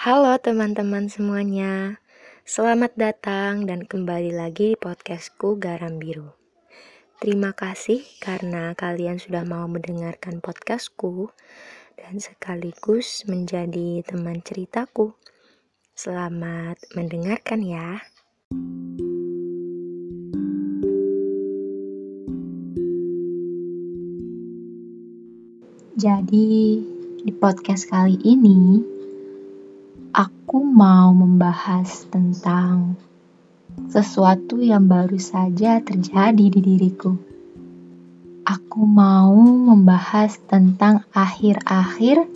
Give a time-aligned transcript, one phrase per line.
[0.00, 2.00] Halo teman-teman semuanya,
[2.48, 6.32] selamat datang dan kembali lagi di podcastku Garam Biru.
[7.20, 11.28] Terima kasih karena kalian sudah mau mendengarkan podcastku
[12.00, 15.12] dan sekaligus menjadi teman ceritaku.
[15.92, 18.00] Selamat mendengarkan ya.
[25.92, 26.80] Jadi,
[27.20, 28.96] di podcast kali ini,
[30.10, 32.98] aku mau membahas tentang
[33.86, 37.14] sesuatu yang baru saja terjadi di diriku.
[38.42, 42.26] Aku mau membahas tentang akhir-akhir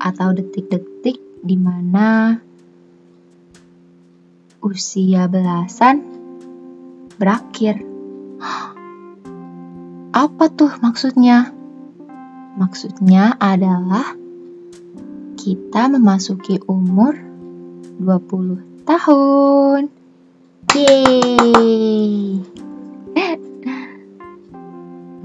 [0.00, 2.40] atau detik-detik di mana
[4.64, 6.00] usia belasan
[7.20, 7.84] berakhir.
[10.24, 11.52] Apa tuh maksudnya?
[12.56, 14.16] Maksudnya adalah
[15.46, 17.14] kita memasuki umur
[18.02, 19.86] 20 tahun.
[20.74, 22.42] Yeay.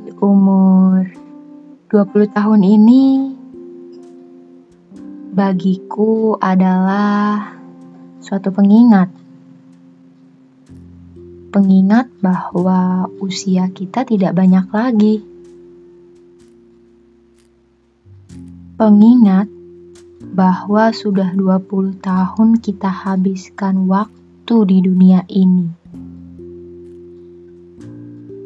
[0.05, 1.09] Di umur
[1.89, 3.05] 20 tahun ini
[5.33, 7.57] bagiku adalah
[8.21, 9.09] suatu pengingat.
[11.49, 15.15] Pengingat bahwa usia kita tidak banyak lagi
[18.77, 19.60] Pengingat
[20.41, 25.69] bahwa sudah 20 tahun kita habiskan waktu di dunia ini.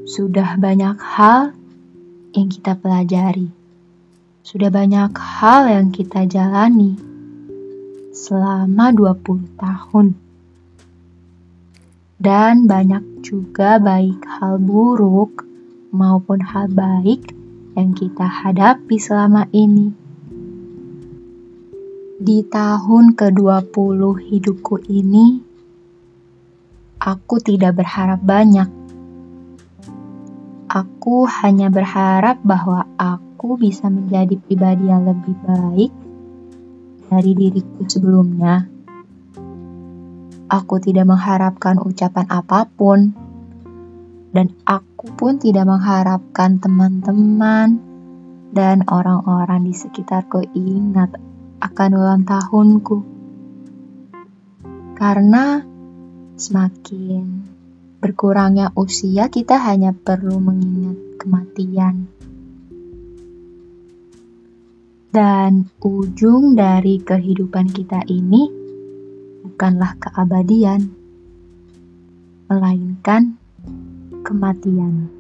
[0.03, 1.55] Sudah banyak hal
[2.35, 3.47] yang kita pelajari.
[4.43, 6.99] Sudah banyak hal yang kita jalani
[8.11, 10.19] selama 20 tahun.
[12.19, 15.47] Dan banyak juga baik hal buruk
[15.95, 17.31] maupun hal baik
[17.79, 20.04] yang kita hadapi selama ini.
[22.15, 23.99] Di tahun ke-20
[24.31, 25.43] hidupku ini,
[26.95, 28.71] aku tidak berharap banyak.
[30.71, 35.91] Aku hanya berharap bahwa aku bisa menjadi pribadi yang lebih baik
[37.11, 38.63] dari diriku sebelumnya.
[40.47, 43.11] Aku tidak mengharapkan ucapan apa pun,
[44.31, 47.75] dan aku pun tidak mengharapkan teman-teman
[48.55, 52.97] dan orang-orang di sekitarku ingat akan ulang tahunku.
[54.95, 55.63] Karena
[56.35, 57.25] semakin
[57.99, 62.11] berkurangnya usia, kita hanya perlu mengingat kematian.
[65.15, 68.51] Dan ujung dari kehidupan kita ini
[69.47, 70.91] bukanlah keabadian,
[72.51, 73.39] melainkan
[74.27, 75.14] kematian.